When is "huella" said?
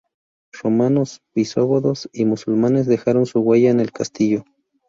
3.41-3.69